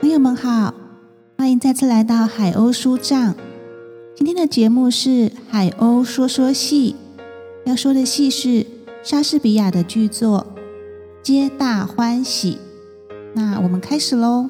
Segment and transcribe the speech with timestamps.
[0.00, 0.72] 朋友们好，
[1.36, 3.34] 欢迎再次来到海鸥书帐。
[4.16, 6.96] 今天的节目是海鸥说说戏，
[7.66, 8.66] 要说的戏是
[9.04, 10.46] 莎士比亚的剧作
[11.22, 12.54] 《皆大欢喜》。
[13.34, 14.48] 那我们开始喽。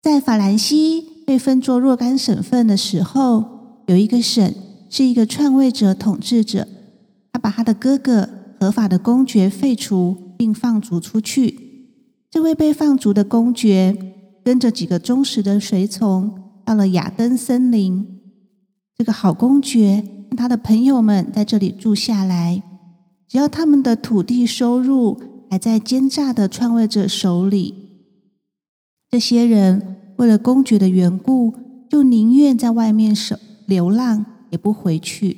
[0.00, 4.54] 在法兰西被分作若干省份的时候，有一个省
[4.88, 6.66] 是一个篡位者统治者，
[7.30, 8.26] 他把他的哥哥
[8.58, 11.65] 合法的公爵废除，并放逐出去。
[12.54, 13.96] 被放逐的公爵
[14.44, 16.42] 跟着几个忠实的随从。
[16.64, 18.04] 到了亚登森林，
[18.96, 22.60] 这个好公爵和他的朋友们在这里住下来。
[23.28, 27.72] 只要他们的土地收入还在奸诈的篡位者手里，
[29.08, 31.54] 这些人为了公爵的缘故，
[31.88, 35.36] 就宁愿在外面守流浪，也不回去。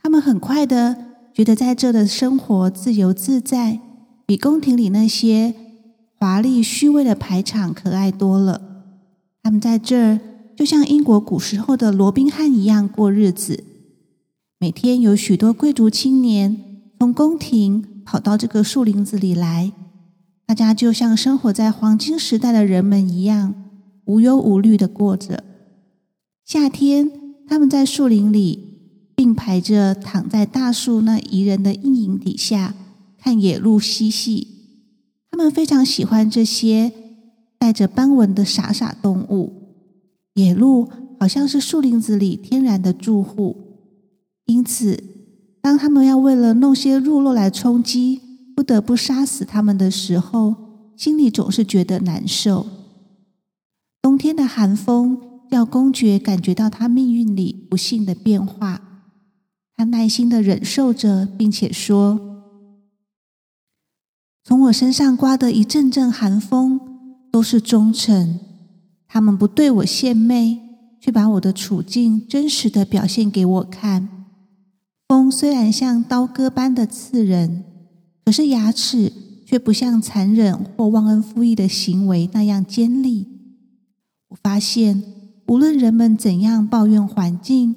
[0.00, 0.96] 他们很快的
[1.34, 3.80] 觉得在这的生活自由自在，
[4.24, 5.52] 比宫廷里那些
[6.22, 8.62] 华丽虚伪的排场可爱多了。
[9.42, 10.20] 他们在这儿
[10.56, 13.64] 就像英国古时候的罗宾汉一样过日子。
[14.60, 16.56] 每天有许多贵族青年
[17.00, 19.72] 从宫廷跑到这个树林子里来，
[20.46, 23.52] 大家就像生活在黄金时代的人们一样，
[24.04, 25.42] 无忧无虑的过着。
[26.46, 27.10] 夏天，
[27.48, 32.76] 他们在树林里并排着躺在大树那宜人的阴影底下
[33.18, 34.51] 看野鹿嬉戏。
[35.42, 36.92] 他们非常喜欢这些。
[37.58, 39.52] 带着斑纹的傻傻动物，
[40.34, 43.56] 野鹿好像是树林子里天然的住户，
[44.46, 45.02] 因此，
[45.60, 48.20] 当他们要为了弄些鹿肉来充饥，
[48.56, 50.54] 不得不杀死他们的时候，
[50.96, 52.66] 心里总是觉得难受。
[54.00, 58.80] 冬天的寒风让公爵感觉到他命运里不幸的变化，
[59.76, 62.20] 他耐心的忍受着，并且说
[64.44, 66.80] ：“从我身上刮的一阵阵寒风。”
[67.32, 68.38] 都是忠诚，
[69.08, 70.60] 他们不对我献媚，
[71.00, 74.06] 却把我的处境真实的表现给我看。
[75.08, 77.64] 风虽然像刀割般的刺人，
[78.22, 79.10] 可是牙齿
[79.46, 83.26] 却不像残忍或忘恩负义的行为那样尖利。
[84.28, 85.02] 我发现，
[85.46, 87.74] 无论人们怎样抱怨环境，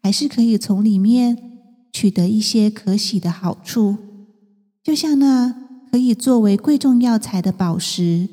[0.00, 1.36] 还是可以从里面
[1.92, 3.96] 取得一些可喜的好处，
[4.84, 5.65] 就像那
[5.96, 8.28] 可以作为贵重药材的宝石。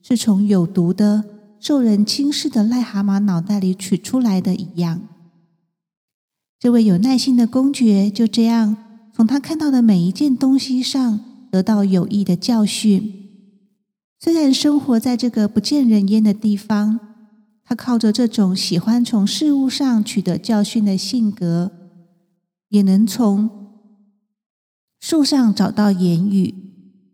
[0.00, 1.24] 是从有毒的、
[1.58, 5.00] 受人轻视的癞蛤蟆脑袋里取出来的一样。
[6.60, 8.76] 这位有耐心的公爵就这样
[9.12, 11.18] 从他看到的每一件东西上
[11.50, 13.12] 得到有益的教训。
[14.20, 17.00] 虽然生活在这个不见人烟的地方，
[17.64, 21.72] 他靠着这种喜欢从事物上取得教训的性格，
[22.68, 23.50] 也能从
[25.00, 26.54] 树上找到言语，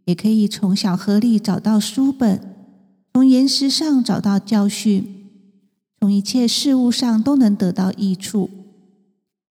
[0.04, 2.40] 也可以从小河里找到书本。
[3.12, 5.28] 从岩石上找到教训，
[6.00, 8.50] 从一切事物上都能得到益处。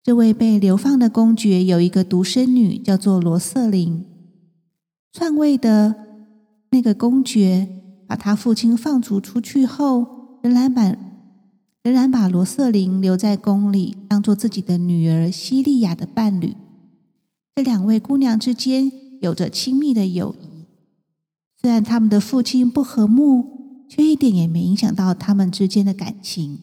[0.05, 4.05] 这位被流放的公爵有一个独生女，叫做罗瑟琳。
[5.13, 5.95] 篡位的
[6.71, 7.67] 那个公爵
[8.07, 10.95] 把他父亲放逐出去后，仍然把
[11.83, 16.55] 仍然把罗瑟琳留在宫里，当做自己的女儿西利亚的伴侣。
[17.55, 20.67] 这两位姑娘之间有着亲密的友谊。
[21.61, 26.59] 虽然他们的父亲不和睦，却一点也没影响到他们之间的感情。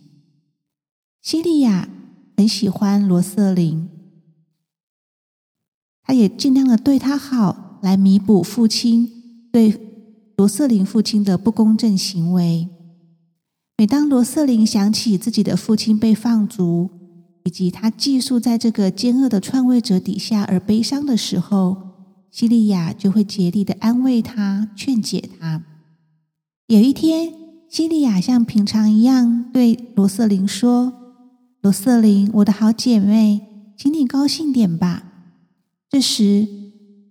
[1.22, 1.90] 西利亚
[2.38, 3.90] 很喜欢罗瑟琳，
[6.04, 9.80] 他也尽量的对她好，来弥补父亲对
[10.36, 12.70] 罗瑟琳父亲的不公正行为。
[13.78, 16.90] 每当罗瑟琳想起自己的父亲被放逐，
[17.44, 21.93] 以及他寄宿在这个奸恶的篡位者底下而悲伤的时候，
[22.34, 25.64] 西利亚就会竭力的安慰他、劝解他。
[26.66, 27.32] 有一天，
[27.70, 30.92] 西利亚像平常一样对罗瑟琳说
[31.62, 35.04] ：“罗瑟琳，我的好姐妹，请你高兴点吧。”
[35.88, 36.48] 这时，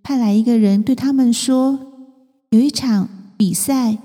[0.03, 1.79] 派来一个人对他们说
[2.51, 3.97] ：“有一场比赛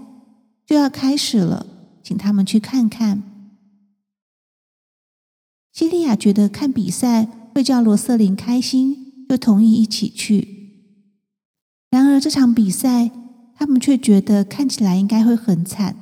[0.65, 1.67] 就要开始了，
[2.01, 3.25] 请他们去看看。”
[5.75, 10.58] 西利亚觉得看比赛会叫罗瑟琳开心，就同意一起去。
[11.91, 13.11] 然而这场比赛，
[13.57, 15.97] 他们却觉得看起来应该会很惨，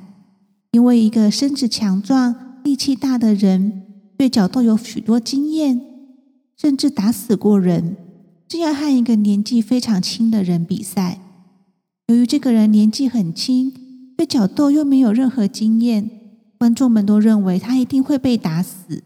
[0.71, 3.83] 因为一个身子强壮、力气大的人，
[4.17, 5.81] 对角斗有许多经验，
[6.57, 7.95] 甚至打死过人，
[8.49, 11.19] 这要和一个年纪非常轻的人比赛。
[12.07, 13.71] 由于这个人年纪很轻，
[14.17, 16.09] 对角斗又没有任何经验，
[16.57, 19.03] 观众们都认为他一定会被打死。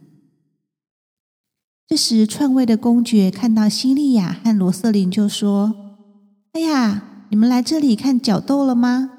[1.88, 5.91] 这时，篡位的公爵看到西利亚和罗瑟琳，就说。
[6.54, 9.12] 哎呀，你们来这里看角斗了吗？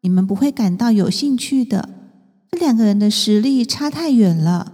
[0.00, 1.88] 你们不会感到有兴趣的。
[2.50, 4.72] 这两个人的实力差太远了。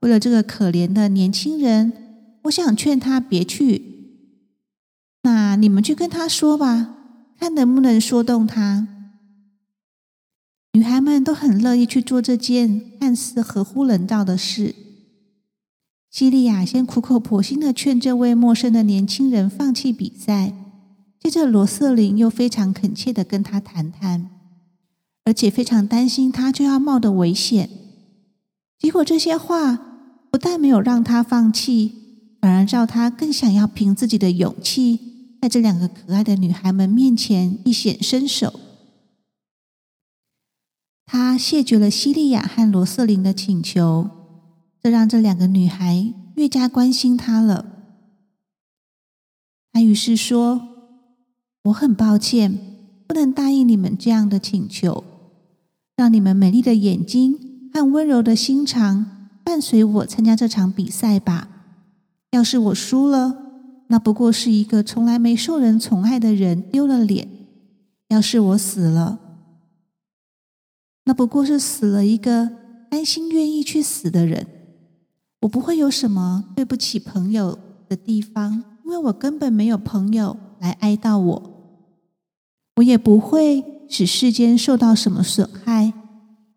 [0.00, 1.92] 为了这个可怜的年轻人，
[2.44, 3.82] 我想劝他别去。
[5.22, 6.96] 那你们去跟他说吧，
[7.38, 8.88] 看能不能说动他。
[10.72, 14.74] 女孩们都很乐意去做这件看似合乎人道的事。
[16.10, 20.52] 西利亚先苦口婆心的劝这位陌生的年轻人放弃比赛，
[21.24, 24.28] 接着罗瑟琳又非常恳切的跟他谈谈，
[25.24, 27.70] 而且非常担心他就要冒的危险。
[28.78, 29.74] 结果这些话
[30.30, 31.92] 不但没有让他放弃，
[32.42, 38.60] 反而让他更想要凭自己的勇气，在这两个可爱的女孩们面前一显身手。
[41.06, 44.10] 他谢绝了西利亚和罗瑟琳的请求，
[44.82, 47.64] 这让这两个女孩越加关心他了。
[49.72, 50.68] 他于是说
[51.64, 52.58] ：“我很抱歉，
[53.06, 55.02] 不能答应你们这样的请求，
[55.96, 61.48] 让你们美丽的眼睛和温柔的心肠伴随我参加这场比赛吧。
[62.32, 63.38] 要是我输了，
[63.86, 67.26] 那不过是一个从来没受人宠爱的人丢了脸；
[68.08, 69.20] 要是我死了，”
[71.06, 72.50] 那不过是死了一个
[72.90, 74.46] 甘心愿意去死的人，
[75.40, 77.58] 我不会有什么对不起朋友
[77.88, 81.53] 的地方，因为我根本没有朋友来哀悼我。
[82.76, 85.92] 我也不会使世间受到什么损害，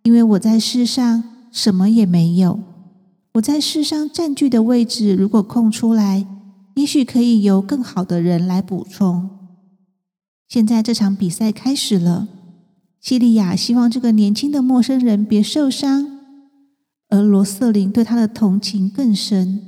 [0.04, 2.60] 因为我在世上什么也没有。
[3.34, 6.26] 我在世上占据的位置如果空出来，
[6.76, 9.30] 也许可以由更好的人来补充。
[10.48, 12.28] 现在这场比赛开始了。
[13.00, 16.20] 西利亚希望这个年轻的陌生人别受伤，
[17.10, 19.62] 而罗瑟琳对他的同情更深。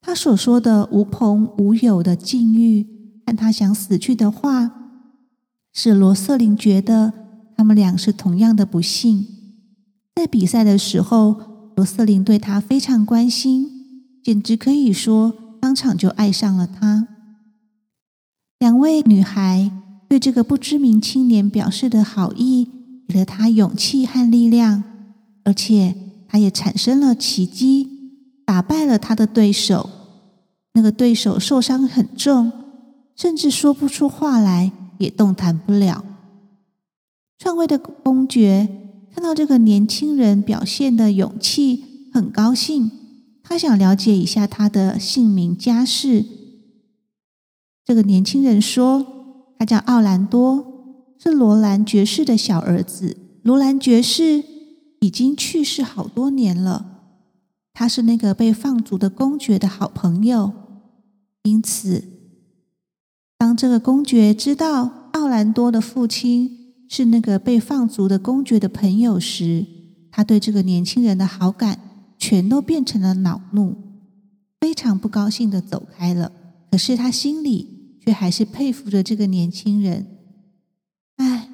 [0.00, 2.86] 他所说的无朋无友的境遇，
[3.26, 4.79] 和他想死去的话，
[5.72, 7.12] 使罗瑟琳觉得
[7.56, 9.26] 他们俩是同样的不幸。
[10.14, 13.68] 在比赛的时候，罗瑟琳对他非常关心，
[14.22, 17.08] 简直可以说当场就爱上了他。
[18.58, 19.72] 两位女孩。
[20.10, 22.68] 对这个不知名青年表示的好意，
[23.06, 24.82] 给了他勇气和力量，
[25.44, 25.94] 而且
[26.26, 27.88] 他也产生了奇迹，
[28.44, 29.88] 打败了他的对手。
[30.74, 32.50] 那个对手受伤很重，
[33.14, 36.04] 甚至说不出话来，也动弹不了。
[37.36, 38.68] 篡位的公爵
[39.12, 42.88] 看到这个年轻人表现的勇气，很高兴，
[43.42, 46.24] 他想了解一下他的姓名家世。
[47.84, 49.16] 这个年轻人说。
[49.60, 53.18] 他叫奥兰多，是罗兰爵士的小儿子。
[53.42, 54.42] 罗兰爵士
[55.00, 57.02] 已经去世好多年了。
[57.74, 60.50] 他是那个被放逐的公爵的好朋友，
[61.42, 62.02] 因此，
[63.40, 69.66] 当这个公爵知道奥兰多的父亲是那个被放逐的公爵的朋友时，
[70.12, 71.80] 他对这个年轻人的好感
[72.18, 73.76] 全都变成了恼怒，
[74.60, 76.30] 非常不高兴的走开了。
[76.70, 77.78] 可是他心里。
[78.02, 80.06] 却还是佩服着这个年轻人。
[81.16, 81.50] 唉，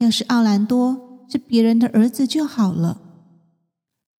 [0.00, 3.00] 要是奥兰多是别人的儿子就好了。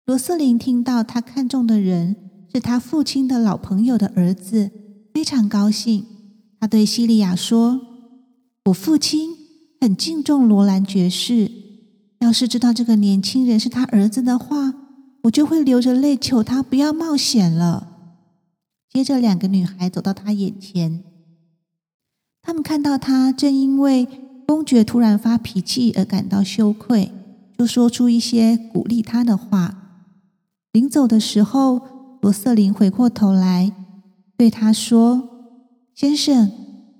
[0.06, 2.16] 罗瑟琳听到他看中的人
[2.50, 4.70] 是他父亲的老朋友的儿子，
[5.12, 6.06] 非常高兴。
[6.64, 7.78] 他对西利亚说
[8.64, 9.36] ：“我父亲
[9.82, 11.50] 很敬重罗兰爵士，
[12.20, 14.72] 要是知道这个年轻人是他儿子的话，
[15.24, 17.88] 我就会流着泪求他不要冒险了。”
[18.90, 21.04] 接着，两个女孩走到他眼前。
[22.40, 24.08] 他们看到他正因为
[24.46, 27.12] 公爵突然发脾气而感到羞愧，
[27.58, 29.98] 就说出一些鼓励他的话。
[30.72, 31.82] 临走的时候，
[32.22, 33.70] 罗瑟琳回过头来
[34.38, 35.28] 对他说
[35.94, 36.50] ：“先生，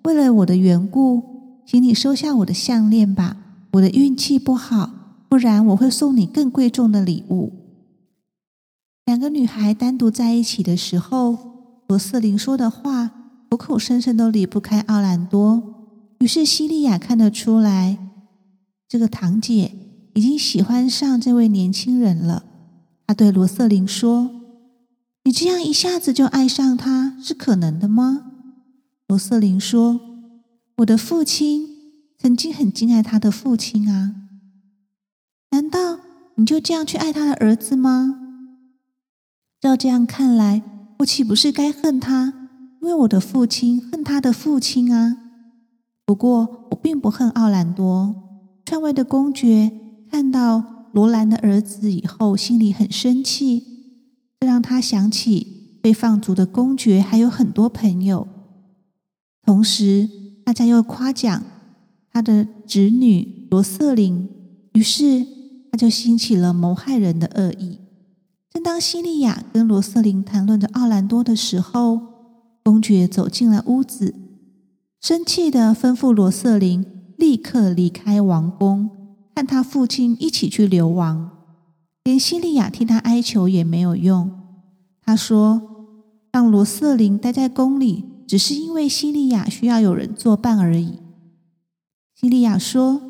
[0.05, 3.37] 为了我的缘故，请你收下我的项链吧。
[3.73, 4.91] 我的运气不好，
[5.29, 7.53] 不然我会送你更贵重的礼物。”
[9.07, 13.11] 两个女孩单独在一起的时候，罗瑟琳说的话。
[13.51, 15.63] 口口声声都离不开奥兰多，
[16.19, 17.99] 于是西利亚看得出来，
[18.89, 19.71] 这个堂姐
[20.15, 22.45] 已经喜欢上这位年轻人了。
[23.07, 24.29] 她对罗瑟琳说
[25.23, 28.33] ：“你这样一下子就爱上他是可能的吗？”
[29.15, 30.01] 罗瑟琳说
[30.79, 31.69] ：“我的父亲
[32.19, 34.13] 曾经很敬爱他的父亲啊，
[35.53, 36.01] 难道
[36.35, 38.17] 你就这样去爱他的儿子吗？
[39.61, 40.63] 照这样看来，
[40.99, 42.49] 我岂不是该恨他？”
[42.83, 45.17] 因为我的父亲恨他的父亲啊。
[46.05, 48.17] 不过我并不恨奥兰多。
[48.67, 49.71] 篡位的公爵
[50.11, 53.63] 看到罗兰的儿子以后，心里很生气，
[54.41, 58.27] 这让他想起被放逐的公爵还有很多朋友。
[59.45, 60.09] 同时，
[60.45, 61.43] 大家又夸奖
[62.11, 64.29] 他的侄女罗瑟琳，
[64.73, 65.27] 于是
[65.71, 67.79] 他就兴起了谋害人的恶意。
[68.51, 72.01] 正当西利亚跟罗瑟琳谈论着奥兰多的时候，
[72.63, 74.15] 公爵走进了屋子，
[75.01, 76.87] 生气的吩咐罗瑟琳
[77.17, 78.89] 立刻离开王宫，
[79.35, 81.31] 和他父亲一起去流亡。
[82.05, 84.31] 连西利亚替他哀求也没有用。
[85.03, 85.61] 他说
[86.33, 91.01] ：“让罗瑟琳待在宫里，只是因为西利亚需要有人作伴而已。”
[92.15, 93.01] 西利亚说：“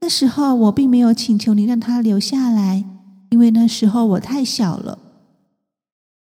[0.00, 2.84] 那时候我并没有请求你让他留下来。”
[3.30, 4.98] 因为那时候我太小了，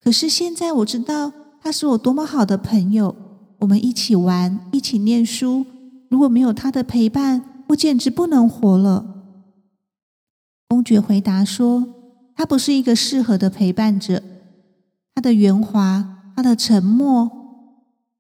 [0.02, 3.16] 可是现在我知道他是我多么好的朋友，
[3.60, 5.68] 我们一起玩，一起念书。
[6.10, 9.06] 如果没有他的陪伴，我简直不能活了。
[10.68, 11.94] 公爵回答说
[12.36, 14.24] ：“他不是一个适合的陪伴者。
[15.14, 17.45] 他的圆滑，他的沉默，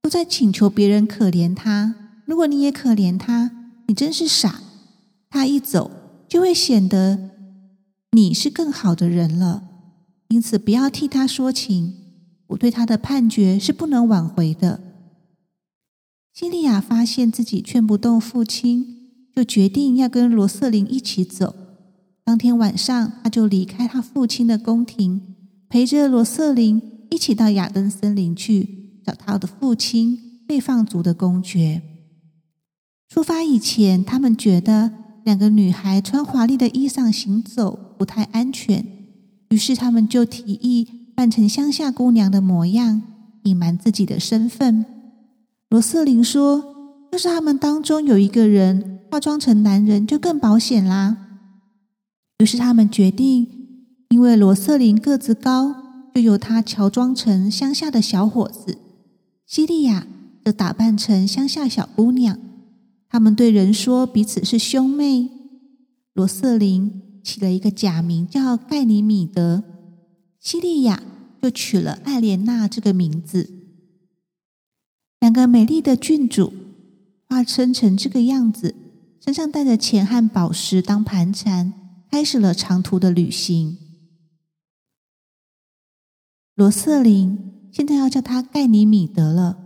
[0.06, 1.96] 都在请求别人可怜他。
[2.26, 3.50] 如果你也可怜他，
[3.88, 4.62] 你真是傻。
[5.32, 5.90] 他一走，
[6.28, 7.32] 就会显得……”
[8.14, 9.64] 你是更好的人了，
[10.28, 11.96] 因此不要替他说情。
[12.50, 14.80] 我对他的判决是不能挽回的。
[16.32, 18.86] 西利亚发现自己劝不动父亲，
[19.36, 21.56] 就决定要跟罗瑟琳一起走。
[22.24, 25.36] 当天晚上，他就离开他父亲的宫廷，
[25.68, 31.82] 陪着罗瑟琳一起到亚登森林去找他的父亲被放逐的公爵。
[33.08, 35.06] 出发以前，他们觉得。
[35.26, 38.86] 两个女孩穿华丽的衣裳行走不太安全，
[39.50, 43.02] 于是他们就提议扮成乡下姑娘的模样，
[43.42, 44.86] 隐瞒自己的身份。
[45.68, 46.76] 罗瑟琳说
[47.12, 51.18] ：“要是他们当中有一个人化妆成男人，就更保险啦。”
[52.38, 53.48] 于是他们决定，
[54.10, 55.74] 因为罗瑟琳个子高，
[56.14, 58.78] 就由她乔装成乡下的小伙子，
[59.46, 60.08] 西利亚
[60.44, 62.40] 则打扮成乡下小姑娘。
[63.08, 65.30] 他们对人说彼此是兄妹。
[66.14, 69.64] 罗瑟琳起了一个假名叫盖尼米德，
[70.40, 71.04] 西利亚
[71.42, 73.50] 就取了艾莲娜这个名字。
[75.20, 76.54] 两个美丽的郡主
[77.28, 78.76] 化身成这个样子，
[79.24, 81.74] 身上带着钱和宝石当盘缠，
[82.12, 83.78] 开始了长途的旅行。
[86.54, 89.58] 罗瑟琳现在要叫他盖尼米德了，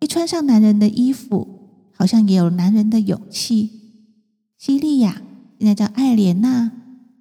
[0.00, 1.48] 一穿上男人的衣服。
[1.96, 3.70] 好像也有男人的勇气。
[4.58, 5.22] 西利亚
[5.60, 6.72] 现在叫艾莲娜，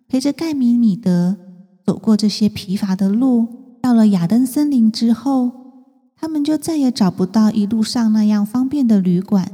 [0.07, 1.38] 陪着盖米米德
[1.85, 3.47] 走过这些疲乏的路。
[3.79, 5.51] 到了亚登森林之后，
[6.15, 9.51] 他们就再也找不到一路上那样方便的旅馆，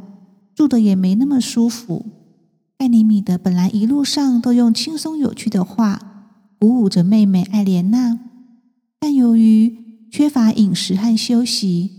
[0.55, 2.05] 住的也没那么舒服。
[2.77, 5.99] 盖尼米德本来一路上都用轻松有趣的话
[6.57, 8.17] 鼓舞着妹妹艾莲娜，
[9.01, 9.78] 但由于
[10.11, 11.91] 缺乏饮食和休息，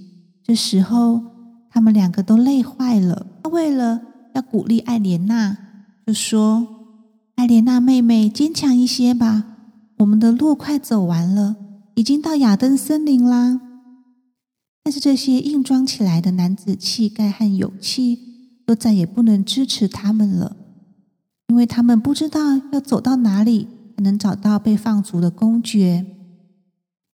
[0.45, 1.31] 这时候。
[1.73, 3.25] 他们两个都累坏了。
[3.45, 4.03] 他为了
[4.35, 5.57] 要鼓励艾莲娜，
[6.05, 6.67] 就说
[7.39, 9.45] ：“艾莲娜妹妹，坚强一些吧，
[9.99, 11.55] 我们的路快走完了，
[11.95, 13.61] 已经到亚登森林啦。”
[14.83, 18.19] 但是这些硬装起来的男子气概和勇气，
[18.67, 20.57] 都再也不能支持他们了，
[21.47, 26.05] 因为他们不知道要走到哪里才能找到被放逐的公爵。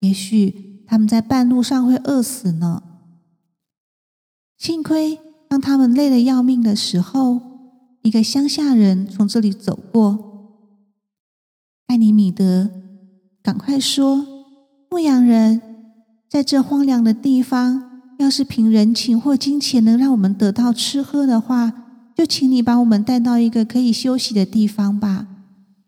[0.02, 2.84] 也许他们在半路上会饿死呢。
[4.58, 5.18] 幸亏，
[5.48, 7.40] 当他们累得要命的时候，
[8.02, 10.68] 一个乡下人从这里走过。
[11.88, 12.70] 艾尼米德，
[13.42, 14.26] 赶快说
[14.92, 15.62] ：“牧羊人，
[16.30, 21.72] 在这荒凉的地方，要是凭人情或金钱能让我们得到吃喝的话，
[22.14, 25.26] 就请你把我们带到一个可以休息的地方吧。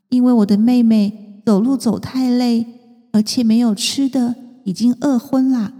[0.07, 2.65] 因为我的妹妹走路走太累，
[3.11, 5.73] 而且没有吃的，已经饿昏了。”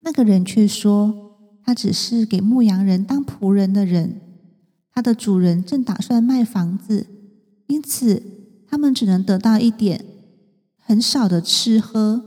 [0.00, 1.22] 那个人却说。
[1.66, 4.20] 他只是给牧羊人当仆人的人，
[4.92, 7.06] 他的主人正打算卖房子，
[7.68, 8.22] 因此
[8.68, 10.04] 他们只能得到一点
[10.76, 12.22] 很少的吃喝。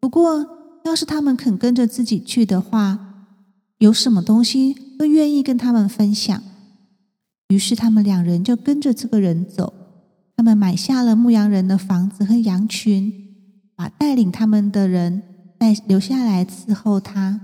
[0.00, 0.44] 不过，
[0.84, 3.28] 要是他们肯跟着自己去的话，
[3.78, 6.42] 有什么东西都愿意跟他们分享。
[7.50, 9.72] 于是，他们两人就跟着这个人走。
[10.36, 13.23] 他们买下了牧羊人的房子和羊群，
[13.76, 15.22] 把带领他们的人
[15.58, 17.40] 带留下来伺候他。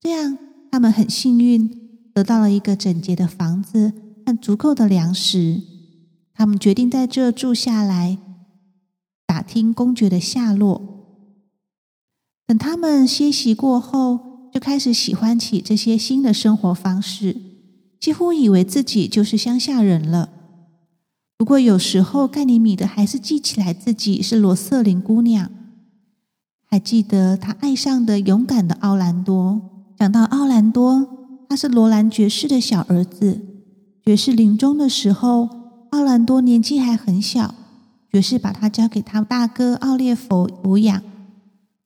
[0.00, 0.38] 这样，
[0.70, 3.92] 他们很幸运得到了一个整洁的房子
[4.26, 5.62] 和足够的粮食。
[6.32, 8.18] 他们决定在这住下来，
[9.26, 10.80] 打听公爵的下落。
[12.46, 17.36] 等他们歇息过后，就开始喜欢起这些新的生活方式，
[18.00, 20.30] 几乎以为自己就是乡下人了。
[21.40, 25.50] 不过，有时候盖尼米的还是记起来自己是罗瑟琳姑娘，
[26.66, 29.58] 还记得他爱上的勇敢的奥兰多。
[29.96, 31.08] 讲到奥兰多，
[31.48, 33.40] 他是罗兰爵士的小儿子，
[34.04, 35.48] 爵士临终的时候，
[35.92, 37.54] 奥兰多年纪还很小，
[38.12, 41.02] 爵士把他交给他大哥奥列佛抚养，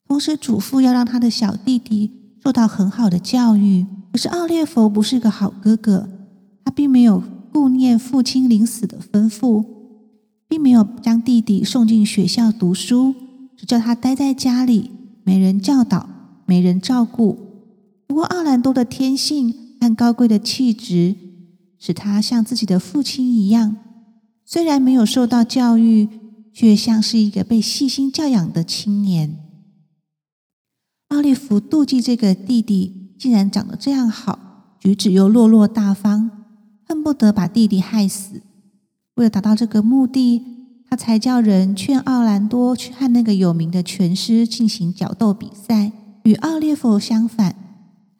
[0.08, 2.11] 同时嘱咐要让他的小弟弟
[2.42, 3.87] 受到很好的教育。
[4.11, 6.08] 可是奥列佛不是个好哥哥，
[6.64, 7.23] 他并没有
[7.54, 9.64] 顾念父亲临死的吩咐，
[10.49, 13.14] 并没有将弟弟送进学校读书，
[13.56, 14.90] 只叫他待在家里，
[15.23, 16.08] 没人教导，
[16.46, 17.38] 没人照顾。
[18.08, 21.14] 不过奥兰多的天性和高贵的气质，
[21.78, 23.76] 使他像自己的父亲一样，
[24.44, 26.08] 虽然没有受到教育，
[26.52, 29.38] 却像是一个被细心教养的青年。
[31.11, 33.02] 奥利弗妒忌这个弟弟。
[33.16, 36.43] 竟然长得这样好，举止又落落大方，
[36.94, 38.40] 恨不得把弟弟害死。
[39.16, 40.40] 为了达到这个目的，
[40.88, 45.90] 他才叫人劝奥兰多去和那个有名的拳师进行角斗比赛。
[46.22, 47.56] 与奥列佛相反，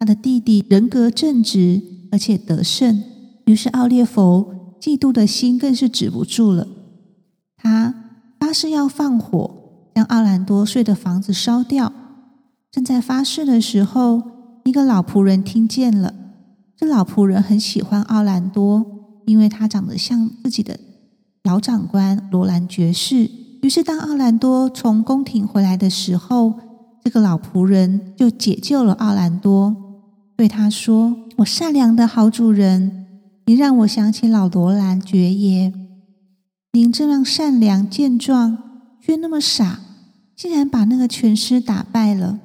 [0.01, 3.01] 他的弟弟人格正直，而且得胜。
[3.45, 6.67] 于是奥列佛嫉妒的心更是止不住了。
[7.57, 7.95] 他
[8.41, 9.55] 发誓要放火，
[9.95, 11.93] 将奥兰多睡的房子烧掉。
[12.73, 14.21] 正在发誓的时候，
[14.65, 16.13] 一个老仆人听见了，
[16.85, 18.85] 老仆人很喜欢奥兰多，
[19.27, 20.79] 因为他长得像自己的
[21.43, 23.31] 老长官罗兰爵士。
[23.63, 26.55] 于是，当奥兰多从宫廷回来的时候，
[27.03, 29.75] 这个老仆人就解救了奥兰多，
[30.37, 33.07] 对他说：“我善良的好主人，
[33.47, 35.73] 你让我想起老罗兰爵爷。
[36.73, 38.59] 您这样善良健壮，
[39.01, 39.81] 却那么傻，
[40.37, 42.41] 竟然把那个拳师打败了。”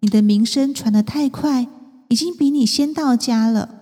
[0.00, 1.66] 你的名声传得太快，
[2.08, 3.77] 已经比你先到家了。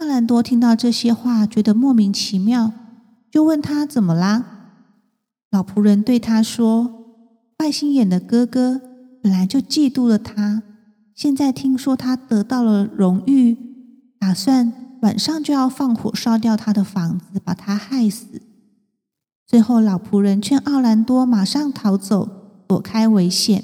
[0.00, 2.72] 奥兰多听到这些话，觉得莫名其妙，
[3.30, 4.46] 就问他怎么啦？
[5.50, 7.04] 老仆人对他说
[7.58, 8.80] ：“坏心眼的哥哥
[9.22, 10.62] 本来就嫉妒了他，
[11.14, 13.58] 现在听说他得到了荣誉，
[14.18, 18.40] 打算晚上就要放火烧掉他的房子，把他害死。”
[19.46, 23.62] 最后，老仆人劝奥兰多马上逃走，躲开危险。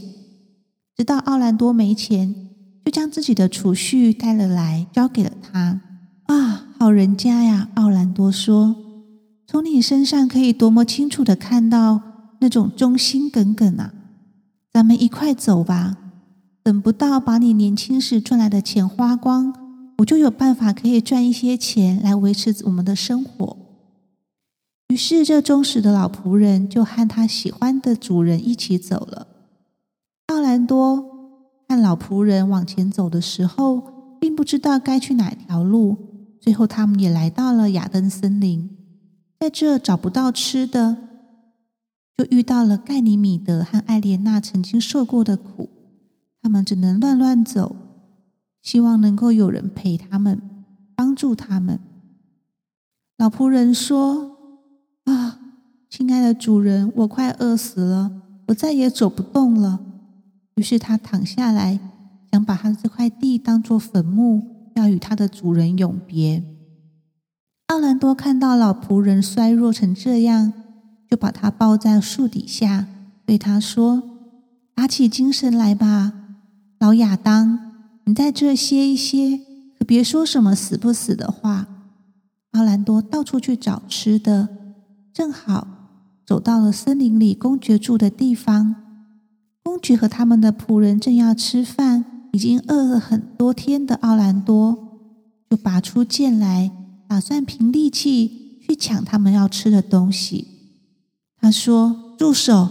[0.94, 2.51] 直到奥兰多没钱，
[2.85, 5.81] 就将自己的储蓄带了来，交给了他。
[6.27, 7.69] 啊，好人家呀！
[7.75, 8.77] 奥兰多说
[9.47, 12.01] ：“从你身上可以多么清楚的看到
[12.41, 13.93] 那种忠心耿耿啊！
[14.73, 15.97] 咱们一块走吧。
[16.62, 19.55] 等不到把你年轻时赚来的钱花光，
[19.99, 23.57] 我就有办法可以赚一些钱来维持我们的生活。”
[24.89, 29.27] 于是，这忠实的老仆人就和他喜欢的主人一起走了。
[30.27, 31.05] 奥兰多
[31.69, 35.97] 和老仆人往前走的时候，并不知道该去哪条路。
[36.46, 38.70] 最后，他们也来到了亚登森林，
[39.40, 40.96] 在这找不到吃的，
[42.16, 45.68] 就遇到了盖尼米德和艾莲娜曾经受过的苦。
[46.40, 47.74] 他们只能乱乱走，
[48.62, 50.40] 希望能够有人陪他们，
[50.94, 51.80] 帮助他们。
[53.18, 54.37] 老仆人说
[55.06, 55.40] ：“啊，
[55.90, 59.80] 亲爱的主人，我快饿死了，我再也走不动了。”
[60.54, 61.80] 于是他躺下来，
[62.30, 66.45] 想把他的这块地当做坟墓，要与他的主人永别。
[67.67, 70.53] 奥兰多看到老仆人衰弱成这样，
[71.11, 72.87] 就把他抱在树底下，
[73.27, 74.03] 对他说
[74.77, 76.12] ：“打起精神来吧，
[76.79, 77.73] 老亚当，
[78.05, 79.41] 你在这歇一歇，
[79.79, 81.67] 可别说什么死不死的话。”
[82.53, 84.49] 奥兰多到处去找吃的，
[85.12, 85.67] 正好
[86.25, 88.77] 走到了森林里公爵住的地方。
[89.62, 94.77] 公爵和他们的仆人正要吃饭，已经饿了很多天的奥兰多
[95.49, 96.70] 就拔出剑来，
[97.09, 100.46] 打算凭力气去抢他们要吃的东西。
[101.40, 102.68] 他说：“住手！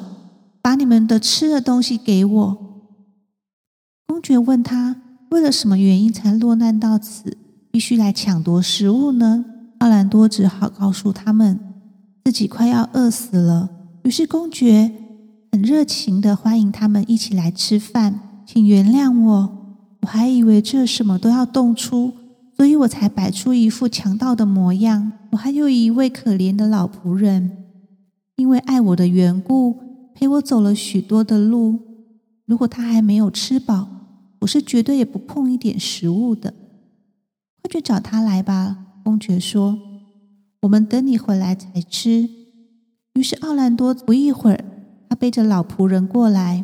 [0.62, 2.58] 把你们的吃的东西给我。”
[4.06, 5.02] 公爵问他
[5.32, 7.36] ：“为了什么原因才落难到此，
[7.72, 9.46] 必须来抢夺食物呢？”
[9.82, 11.60] 奥兰多只好告诉他们
[12.24, 13.72] 自己快要饿死了。
[14.04, 14.92] 于是公爵。
[15.52, 19.55] 很热情的欢迎他们一起来吃饭，请原谅我，
[20.06, 22.14] 我还以为这什么都要动粗，
[22.56, 25.12] 所以我才摆出一副强盗的模样。
[25.32, 27.66] 我还有一位可怜的老仆人，
[28.36, 29.80] 因为爱我的缘故，
[30.14, 31.80] 陪我走了许多的路。
[32.46, 33.88] 如果他还没有吃饱，
[34.42, 36.54] 我是绝对也不碰一点食物的。
[37.64, 39.80] 快去找他来吧，公爵说。
[40.62, 42.30] 我们等你回来才吃。
[43.16, 44.64] 于是奥兰多不一会儿。
[45.10, 46.64] 他背着老仆人过来，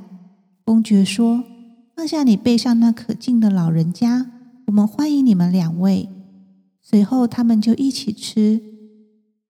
[0.64, 1.44] 公爵说
[2.02, 4.32] ：“放下你背上那可敬的老人家，
[4.66, 6.10] 我们欢迎你们两位。”
[6.82, 8.60] 随后，他们就一起吃。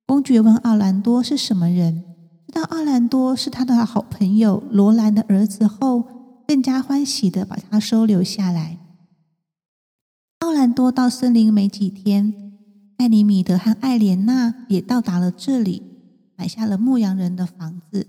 [0.05, 2.03] 公爵问奥兰多是什么人，
[2.45, 6.03] 知道奥兰多是他的好朋友罗兰的儿子后，
[6.45, 8.79] 更加欢喜的把他收留下来。
[10.39, 12.33] 奥兰多到森林没几天，
[12.97, 15.83] 艾尼米德和艾莲娜也到达了这里，
[16.35, 18.05] 买下了牧羊人的房子。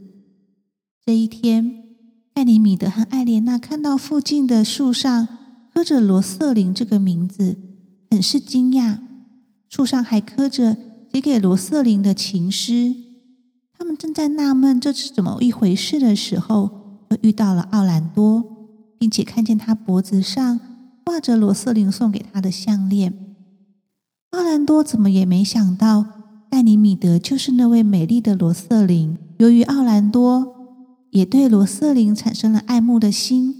[1.07, 1.82] 这一天，
[2.35, 5.29] 艾尼米德和艾莲娜看到附近的树上
[5.73, 7.57] 刻着罗瑟琳这个名字，
[8.11, 8.99] 很是惊讶。
[9.69, 10.77] 树上还刻着
[11.13, 12.95] 写给罗瑟琳的情诗。
[13.79, 18.45] 他们正在纳闷这是怎么一回事的时候，就遇到了奥兰多，
[18.99, 20.61] 并且看见他脖子上
[21.05, 23.13] 挂着罗瑟琳送给他的项链。
[24.31, 26.07] 奥兰多怎么也没想到，
[26.51, 29.19] 艾尼米德就是那位美丽的罗瑟琳。
[29.39, 30.62] 由于奥兰多
[31.13, 33.55] 也对罗瑟琳产生了爱慕的心，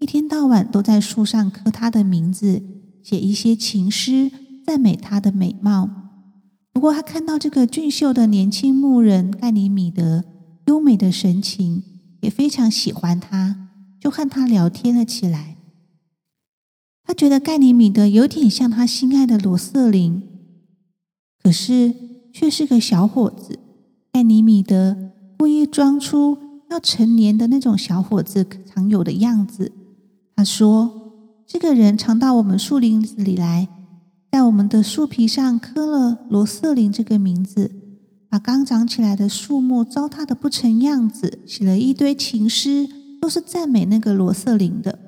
[0.00, 2.62] 一天到晚都在树上刻她的名字，
[3.02, 4.30] 写一些情诗，
[4.66, 5.88] 赞美她的美貌。
[6.72, 10.24] 不过，他看到这个俊秀的年轻牧人盖尼米德
[10.66, 11.82] 优美的神情，
[12.20, 13.68] 也非常喜欢他，
[14.00, 15.56] 就和他聊天了起来。
[17.04, 20.22] 他觉得盖尼米德有点像他心爱的罗瑟琳，
[21.40, 21.94] 可是
[22.34, 23.60] 却是个小伙子。
[24.12, 26.36] 盖尼米德故意装出
[26.70, 29.72] 要成年的那种小伙子常有的样子。
[30.34, 31.12] 他说
[31.46, 33.68] ：“这个人常到我们树林子里来，
[34.30, 37.70] 在我们的树皮上刻了罗瑟琳这个名字，
[38.28, 42.88] 把刚长起来的树木糟蹋的不成样子，写了一堆情诗，
[43.20, 44.98] 都是赞美那个罗瑟琳的。”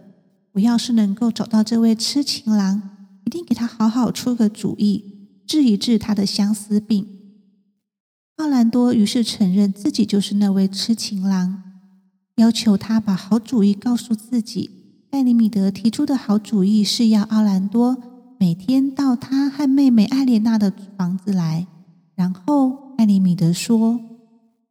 [0.55, 2.83] 我要是能够找到这位痴情郎，
[3.27, 5.05] 一定给他好好出个主意，
[5.47, 7.07] 治一治他的相思病。
[8.39, 11.61] 奥兰多于是承认自己就是那位痴情郎，
[12.37, 14.71] 要求他把好主意告诉自己。
[15.11, 17.97] 艾里米德提出的好主意是要奥兰多
[18.39, 21.67] 每天到他和妹妹艾莲娜的房子来，
[22.15, 23.99] 然后艾里米德说：“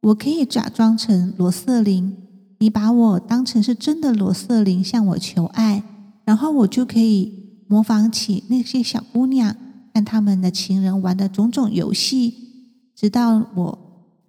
[0.00, 2.16] 我可以假装成罗瑟琳。”
[2.60, 5.82] 你把我当成是真的罗瑟琳向我求爱，
[6.24, 9.54] 然后我就可以模仿起那些小姑娘
[9.92, 12.47] 和他们的情人玩的种种游戏，
[13.00, 13.78] 直到我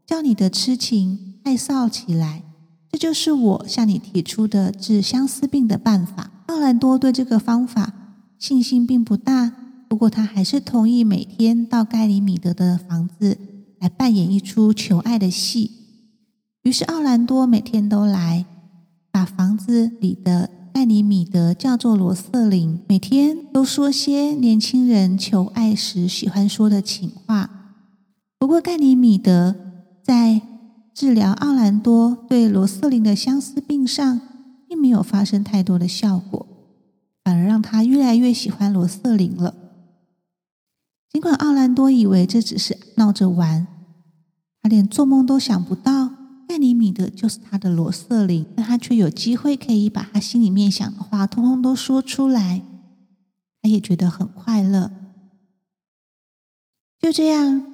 [0.05, 2.43] 叫你的痴情爱臊起来。
[2.91, 6.29] 这就是我向你提出的治相思病的办法。
[6.45, 7.91] 奥兰多对这个方法
[8.37, 9.51] 信心并不大，
[9.87, 13.39] 不过他还是同意每天到盖里米德的房子
[13.79, 15.71] 来扮演一出求爱的戏。
[16.61, 18.45] 于是奥兰多每天都来，
[19.11, 27.58] 把房子里的盖尼米德叫做罗瑟琳，每天都说些年轻人求爱时喜欢说的情话。
[28.39, 29.53] 不过盖尼米德
[30.01, 30.41] 在
[30.93, 34.21] 治疗奥兰多对罗瑟琳的相思病上，
[34.65, 36.47] 并没有发生太多的效果，
[37.23, 39.53] 反而让他越来越喜欢罗瑟琳了。
[41.09, 43.67] 尽管奥兰多以为这只是闹着玩，
[44.61, 46.11] 他连做梦都想不到。
[46.47, 52.63] 盖尼米德就是他的罗瑟琳，但他却有机会可以把他心里面想的话通通都说出来，
[53.61, 54.91] 他也觉得很快乐。
[56.99, 57.68] 就这样，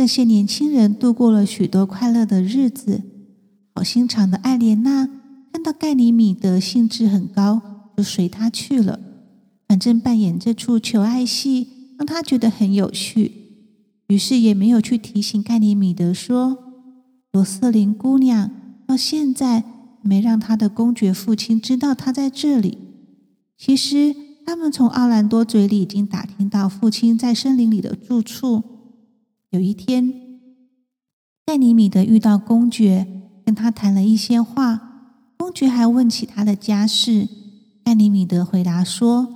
[0.00, 3.02] 这些年轻人度过了许多快乐的日子。
[3.74, 5.06] 好心肠的艾莲娜
[5.52, 7.60] 看到盖尼米德兴致很高，
[7.94, 8.98] 就随他去了。
[9.68, 13.30] 反正扮演这出求爱戏，让他觉得很有趣，
[14.06, 16.56] 于是也没有去提醒盖尼米德说。
[17.32, 18.50] 罗瑟琳姑娘
[18.86, 19.62] 到现在
[20.00, 22.78] 没让她的公爵父亲知道她在这里。
[23.58, 28.62] 其实，他们从奥兰多嘴里已经打听到父亲在森林里的住处。
[29.50, 30.12] 有一天，
[31.44, 33.06] 盖尼米德遇到公爵，
[33.44, 34.86] 跟他谈了一些话。
[35.36, 37.28] 公爵还问起他的家世。
[37.82, 39.26] 盖尼米德回答说：“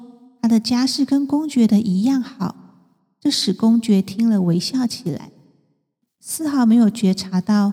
[0.41, 2.55] 他的家世跟公爵的一样好。”
[3.19, 5.33] 这使公爵听了微笑起来，
[6.21, 7.73] 丝毫没有觉察到。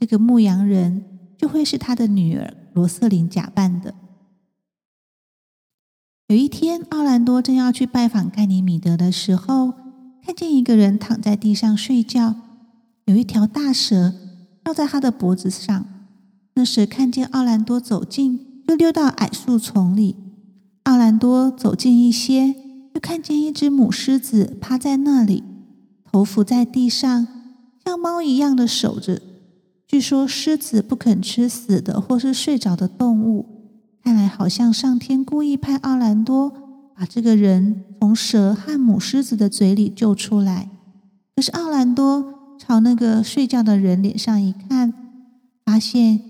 [0.00, 1.04] 这个牧羊人
[1.38, 3.94] 就会是他的女儿罗瑟琳假扮的。
[6.26, 9.72] 有一天，奥兰多正要去拜访盖尼米德的时候，
[10.26, 12.34] 看见一个人躺在地上睡觉，
[13.04, 14.12] 有一条大蛇
[14.64, 15.86] 绕在他的脖子上。
[16.56, 20.16] 那蛇看见奥兰多走近，就溜到矮树丛里。
[20.82, 22.56] 奥兰多走近一些，
[22.92, 25.44] 就看见一只母狮子趴在那里，
[26.10, 27.28] 头伏在地上，
[27.84, 29.22] 像猫一样的守着。
[29.86, 33.46] 据说狮子不肯吃死的或是睡着的动物，
[34.02, 36.52] 看来好像上天故意派奥兰多
[36.96, 40.70] 把这个人从蛇和母狮子的嘴里救出来。
[41.34, 44.92] 可是奥兰多朝那个睡觉的人脸上一看，
[45.64, 46.20] 发现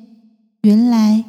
[0.62, 1.24] 原来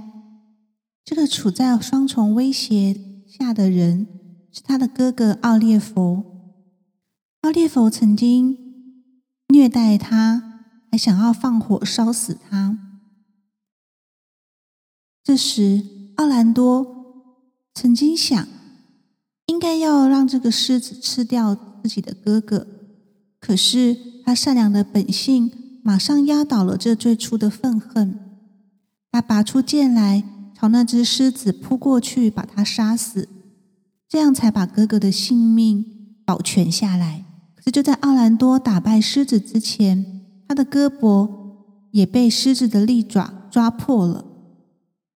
[1.06, 4.08] 这个处在双重威胁下的人
[4.52, 6.24] 是他的哥哥奥列佛。
[7.42, 8.58] 奥列佛曾经
[9.54, 10.44] 虐待他。
[10.90, 12.80] 还想要放火烧死他。
[15.22, 15.84] 这时，
[16.16, 17.36] 奥兰多
[17.76, 18.48] 曾经想，
[19.58, 22.68] 应该要让这个狮子吃掉自己的哥哥，
[23.40, 28.20] 可是他善良的本性马上压倒了这最初的愤恨。
[29.12, 30.24] 他拔出剑来，
[30.56, 33.28] 朝那只狮子扑过去，把它杀死，
[34.08, 35.84] 这样才把哥哥的性命
[36.24, 37.26] 保全下来。
[37.56, 41.28] 可是就在奥兰多打败狮子之前，他的胳膊
[41.90, 44.24] 也被狮子的利爪抓破了。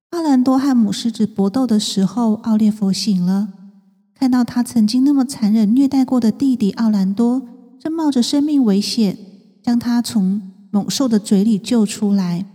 [0.10, 3.50] 奥兰多和母狮子搏斗的时候，奥列佛醒了，
[4.22, 7.42] 看到他曾经那么残忍虐待过的弟弟奥兰多。
[7.80, 9.18] 正冒着生命危险
[9.64, 12.46] 将他从猛兽的嘴里救出来，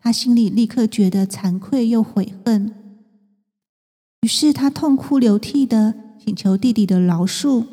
[0.00, 2.72] 他心里立刻觉得惭愧又悔恨，
[4.22, 7.66] 于是他痛哭流涕的请求弟弟的饶恕。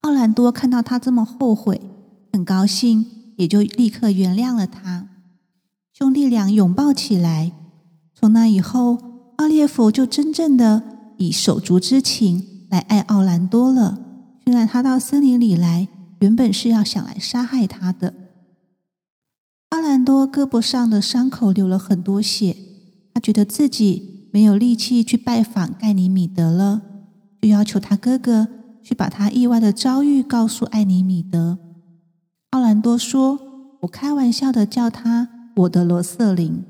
[0.00, 1.78] 奥兰多看到他这么后悔，
[2.32, 3.04] 很高兴，
[3.36, 5.10] 也就立刻原谅了他。
[5.92, 7.52] 兄弟俩拥抱起来。
[8.14, 8.96] 从那以后，
[9.36, 10.82] 奥列佛就真正的
[11.18, 13.98] 以手足之情来爱奥兰多了。
[14.44, 15.88] 虽然他到森林里来。
[16.20, 18.12] 原本是要想来杀害他的。
[19.70, 22.56] 奥兰多胳膊上的伤口流了很多血，
[23.14, 26.82] 他觉得自己没有力气去拜访盖尼米德了，
[27.40, 28.48] 就要求他哥哥
[28.82, 31.58] 去把他意外的遭遇告诉艾尼米德。
[32.50, 33.38] 奥兰多说
[33.82, 36.64] ：“我开玩笑的叫他我的罗瑟琳。”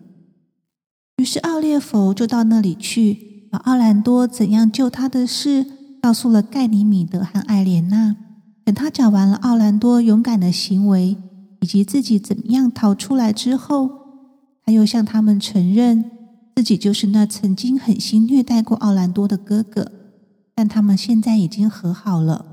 [1.17, 5.67] 于是奥列佛就到那里去，把奥兰多怎样救他的事
[6.03, 8.17] 告诉了盖尼米德和艾莲娜。
[8.65, 11.17] 等他讲完了奥兰多勇敢的行为
[11.61, 13.91] 以及自己怎么样逃出来之后，
[14.65, 16.11] 他又向他们承认
[16.57, 19.91] 自己就是那曾经狠心虐待过奥兰多的哥哥，
[20.55, 22.45] 但他们现在已经和好了。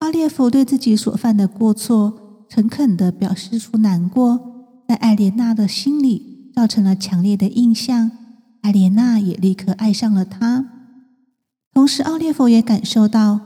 [0.00, 4.40] 奥列佛对自己所犯的过错诚恳的表示出难过，
[4.88, 8.10] 在艾莲娜的心里造成了强烈的印象，
[8.64, 10.64] 艾莲娜也立刻爱上了他。
[11.74, 13.38] 同时，奥列佛也感受到。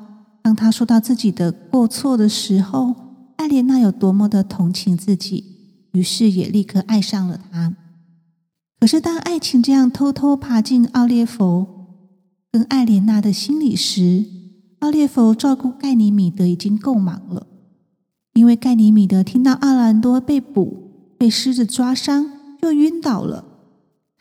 [0.43, 2.95] 当他说到自己的过错的时候，
[3.37, 5.45] 艾莲娜有多么的同情自己，
[5.91, 7.75] 于是也立刻爱上了他。
[8.79, 11.67] 可是，当爱情这样偷偷爬进奥列佛
[12.53, 14.25] 跟艾莲娜的心里时，
[14.79, 17.49] 奥列佛照顾盖尼米德已经够忙了。
[18.35, 22.31] 因为盖尼米德听到奥兰多被捕、被狮子抓伤，
[22.63, 23.47] 又晕倒了。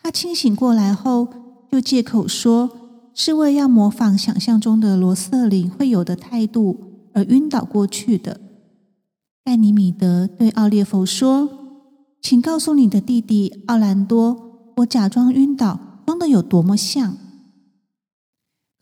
[0.08, 1.28] 他清醒过来后，
[1.70, 2.70] 就借口说。
[3.12, 8.40] 是为要模仿想象中的罗瑟琳会有的态度而晕倒过去的。
[9.44, 11.50] 盖尼米德对奥列佛说
[12.22, 17.18] ：“请告诉你的弟弟奥兰多，我假装晕倒装的有多么像。”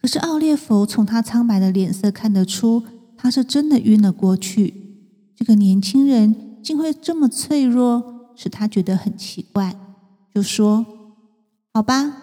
[0.00, 2.84] 可是奥列佛从他苍白的脸色看得出，
[3.16, 5.32] 他是真的晕了过去。
[5.34, 9.74] 这个年轻人竟会这么脆弱，使他觉得很奇怪，
[10.32, 10.84] 就说
[11.76, 12.16] ：“好吧。”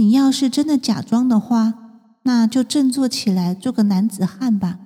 [0.00, 1.74] 你要是真的假装的话，
[2.22, 4.78] 那就振作起来，做个男子汉吧。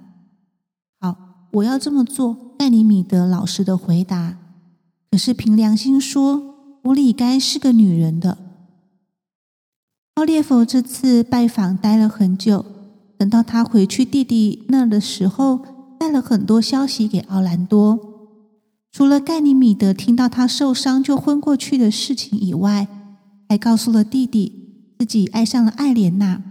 [0.98, 2.56] 好，我要这么做。
[2.58, 4.36] 盖尼米德老实的回答。
[5.12, 6.42] 可是凭良心说，
[6.82, 8.36] 我里该是个女人的。
[10.14, 12.66] 奥列佛这次拜访待了很久，
[13.16, 15.60] 等到他回去弟弟那儿的时候，
[16.00, 17.98] 带了很多消息给奥兰多。
[18.90, 22.88] 除了盖尼米德听到他受伤就昏过去的事情以外，
[23.50, 24.58] 还告诉了弟弟。
[25.00, 26.42] 自己爱上了艾莲娜，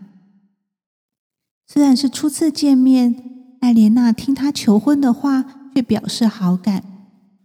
[1.67, 6.83] 虽然是初次见面，艾莲娜听他求婚的话，却表示好感，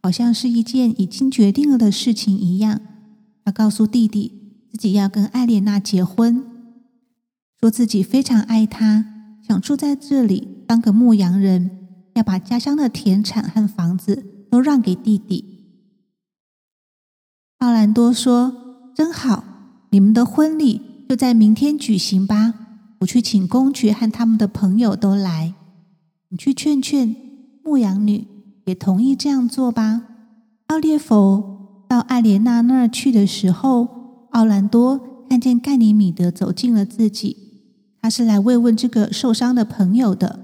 [0.02, 2.80] 好像是一件已经决定了的事情一样。
[3.44, 6.42] 他告诉弟弟，自己要跟艾莲娜结婚，
[7.60, 9.04] 说自己非常爱她，
[9.46, 11.70] 想住在这里当个牧羊人，
[12.14, 15.76] 要把家乡的田产和房子都让给弟弟。
[17.58, 18.62] 奥兰多说
[18.94, 19.44] ：“真好，
[19.90, 22.54] 你们的婚礼。”就在明天举行吧，
[23.00, 25.54] 我去请公爵和他们的朋友都来。
[26.30, 27.14] 你去劝劝
[27.62, 28.26] 牧羊女，
[28.64, 30.02] 也同意这样做吧。
[30.68, 37.36] 奥列佛到艾莲娜那儿去的时候，奥兰多看见盖尼米德走进了自己，
[38.00, 40.40] 他是来慰问这个受伤的朋友的。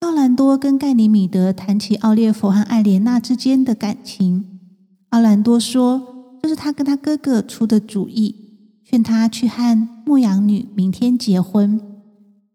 [0.00, 4.60] 奥兰多跟盖尼米德谈起奥列佛和艾莲娜之间的感情，
[5.08, 6.09] 奥兰多说
[6.42, 8.46] 这是他跟他哥哥出的主意。
[8.84, 11.80] 劝他去和牧羊女明天结婚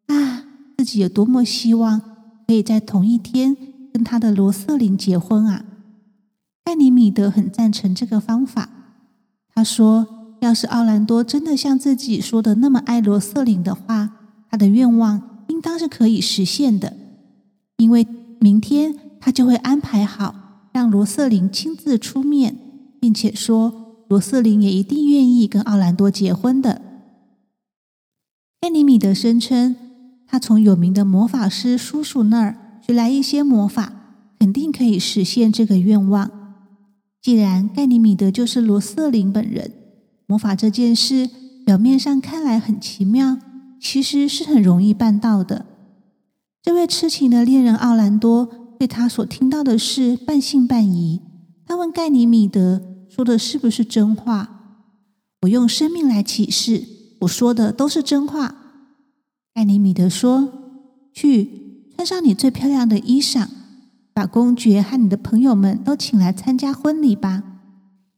[0.07, 0.43] 啊！
[0.77, 2.01] 自己有多么希望
[2.45, 3.55] 可以在同一天
[3.93, 5.63] 跟他的罗瑟琳结婚啊！
[6.65, 8.69] 盖尼米德很赞成这个方法。
[9.53, 14.09] 他说：“要是奥兰多真的像自己说的那么爱罗瑟琳的话，
[14.51, 16.97] 他的愿望应当是可以实现的，
[17.77, 18.05] 因为
[18.41, 20.35] 明天他就会安排好
[20.73, 22.57] 让罗瑟琳亲自出面，
[23.05, 26.79] 并且说。”罗瑟琳也一定愿意跟奥兰多结婚的。
[28.61, 29.75] 盖尼米德声称，
[30.27, 33.93] 他从有名的魔法师叔叔那儿学来一些魔法，
[34.37, 36.29] 肯定可以实现这个愿望。
[37.19, 39.71] 既然盖尼米德就是罗瑟琳本人，
[40.27, 41.27] 魔法这件事
[41.65, 43.39] 表面上看来很奇妙，
[43.81, 45.65] 其实是很容易办到的。
[46.61, 51.21] 这位痴情的恋人奥兰多对他所听到的事半信半疑。
[51.65, 54.49] 他问盖尼米德说的是不是真话？
[55.43, 56.83] 我用生命来启示，
[57.21, 58.53] 我说的都是真话。
[59.53, 60.51] 艾尼米德说
[61.15, 63.47] ：“去穿上你最漂亮的衣裳，
[64.13, 67.41] 把公爵和你的朋友们都请来参加婚礼吧。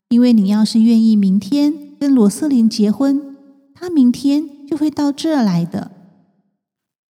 [0.09, 3.35] 因为你要是愿意明天跟罗瑟琳结婚，
[3.75, 5.91] 他明天就会到这儿来的。”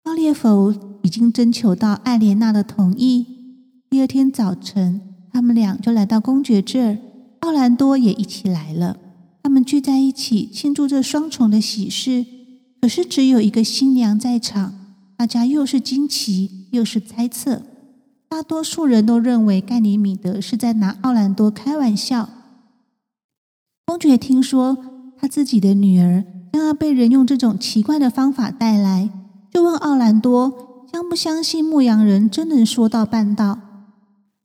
[0.03, 0.75] 奥列弗。
[1.03, 3.25] 已经征求到艾莲娜的同意。
[3.89, 4.99] 第二天早晨，
[5.31, 6.97] 他们俩就来到公爵这儿，
[7.47, 8.97] 奥兰多也一起来了。
[9.41, 12.25] 他们聚在一起庆祝这双重的喜事。
[12.81, 14.73] 可是只有一个新娘在场，
[15.15, 17.61] 大家又是惊奇又是猜测。
[18.27, 22.27] 大多数人都认为盖尼米德是在拿奥兰多开玩笑。
[23.85, 24.77] 公爵听说
[25.17, 29.09] 他自己的女儿将要被人用这种奇怪的方法带来，
[29.53, 30.85] 就问奥兰多。
[30.91, 33.59] 相不相信牧羊人真能说到办到？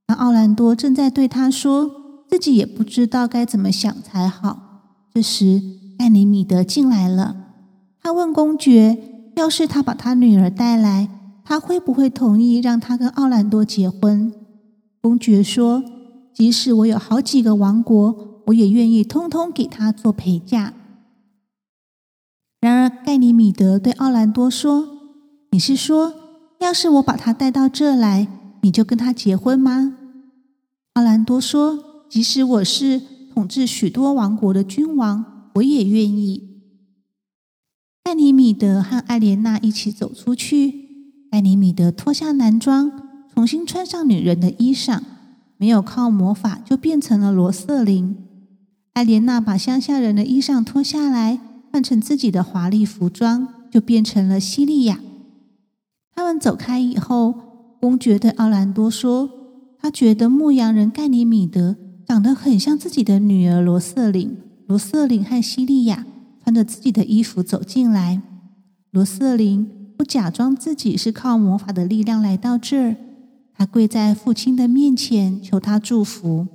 [0.06, 1.90] 那奥兰多正在对他说，
[2.32, 4.80] 自己也不知道该怎么想才好。
[5.12, 5.60] 这时，
[5.98, 7.36] 艾尼米德进来了。
[8.00, 8.96] 他问公爵
[9.36, 11.10] ：“要是他把他女儿带来，
[11.44, 14.32] 他会不会同意让他跟奥兰多结婚？”
[15.02, 15.84] 公爵说
[16.32, 20.72] ：“即使我有好几个王国，我也愿意通通给他做陪嫁。”
[22.62, 24.88] 然而，盖尼米德对奥兰多说
[25.52, 26.14] ：“你是说？”
[26.60, 28.26] 要是我把他带到这来，
[28.62, 29.98] 你就跟他结婚吗？
[30.94, 33.00] 奥兰多说：“即使我是
[33.32, 36.60] 统治许多王国的君王，我也愿意。”
[38.04, 40.90] 盖尼米德和艾莲娜一起走出去。
[41.30, 42.92] 盖尼米德脱下男装，
[43.34, 45.00] 重新穿上女人的衣裳，
[45.56, 48.14] 没有靠魔法就变成了罗瑟琳。
[48.92, 55.00] 艾莲娜把乡下人的衣裳脱下来，换成自己的华丽服装，就变成了西利亚。
[56.14, 57.34] 他们走开以后，
[57.80, 59.30] 公爵对奥兰多说
[59.80, 61.78] ：“他觉得牧羊人盖尼米德
[62.12, 64.36] 长得很像自己的女儿罗瑟琳。
[64.66, 66.04] 罗瑟琳和西利亚
[66.44, 68.20] 穿着自己的衣服走进来。
[68.90, 72.96] 罗瑟琳不假装自己是靠魔法的力量来到这儿，
[73.54, 76.46] 她跪在父亲的面前求他祝福。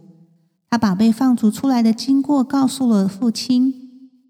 [0.70, 3.74] 他把被放逐出来的经过告诉了父亲，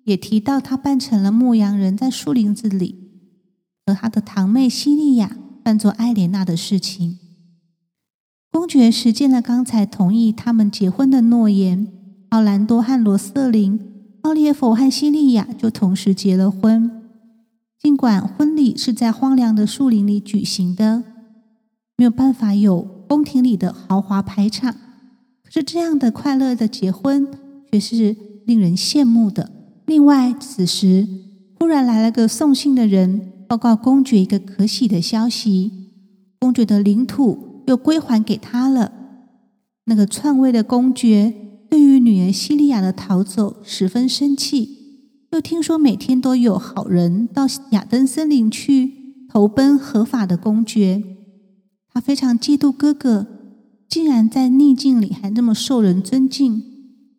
[0.05, 2.95] 也提到他扮成了牧羊人，在树林子里。”
[3.85, 7.19] 和他的堂妹西利亚扮作艾莲娜的事情，
[8.57, 11.87] 公爵实践了刚才同意他们结婚的诺言。
[12.29, 13.79] 奥兰多和罗瑟琳、
[14.23, 16.89] 奥利弗和西利亚就同时结了婚。
[17.79, 21.03] 尽管婚礼是在荒凉的树林里举行的，
[21.97, 24.73] 没有办法有宫廷里的豪华排场，
[25.43, 27.27] 可是这样的快乐的结婚
[27.71, 28.15] 却是
[28.47, 29.51] 令人羡慕的。
[29.85, 31.07] 另外，此时
[31.59, 33.33] 忽然来了个送信的人。
[33.47, 35.71] 报告公爵一个可喜的消息：
[36.39, 38.91] 公爵的领土又归还给他了。
[39.85, 41.33] 那个篡位的公爵
[41.69, 44.69] 对于女儿西利亚的逃走十分生气，
[45.31, 51.03] 又听说每天都有好人到亚登森林去投奔合法的公爵，
[51.93, 53.27] 他非常嫉妒哥哥
[53.87, 56.63] 竟然在逆境里还那么受人尊敬，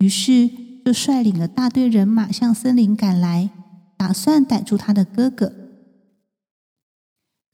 [0.01, 0.51] 于是
[0.85, 3.51] 就率领了大队人马向森林赶来，
[3.97, 5.53] 打算逮住他的哥哥。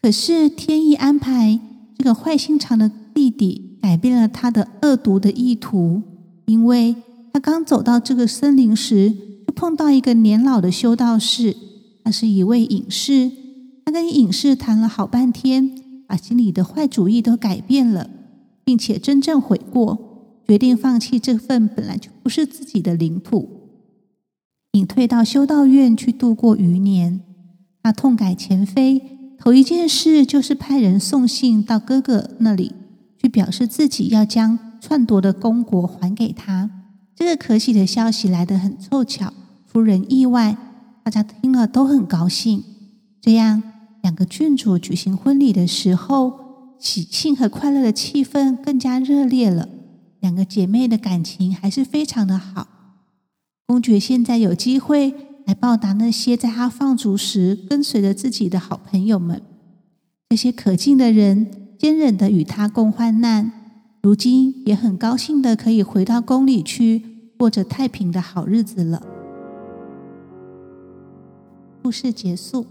[0.03, 1.59] 可是天意安排，
[1.97, 6.03] 这个坏心肠的弟弟改变了他的恶毒的意图。
[6.47, 6.95] 因为
[7.33, 9.11] 他刚走到这个森林时，
[9.47, 11.57] 就碰到一个年老的修道士，
[12.05, 13.31] 他是一位隐士。
[13.85, 15.71] 他跟隐士谈了好半天，
[16.07, 18.11] 把心里的坏主意都改变了，
[18.65, 23.49] 并且真正悔过，决定放弃这份本来就不是自己的领土，
[24.73, 27.21] 隐退到修道院去度过余年。
[27.83, 29.14] 他痛改前非。
[29.39, 32.73] 头一件事就是派人送信到哥哥那里，
[33.21, 36.71] 去表示自己要将篡夺的公国还给他。
[37.15, 39.33] 这个可喜的消息来得很凑巧，
[39.67, 40.57] 夫人意外，
[41.03, 42.65] 大家听了都很高兴。
[43.21, 43.63] 这样，
[44.03, 46.33] 两个郡主举行婚礼的时候，
[46.79, 49.69] 喜庆和快乐的气氛更加热烈了。
[50.21, 52.67] 两个姐妹的感情还是非常的好。
[53.67, 55.15] 公爵现在有机会。
[55.47, 59.43] 来报答那些在他放逐时跟随着自己的好朋友们，
[60.31, 63.53] 这些可敬的人坚忍的与他共患难，
[64.03, 67.03] 如今也很高兴的可以回到宫里去
[67.37, 69.03] 过着太平的好日子了。
[71.83, 72.67] 故事结束。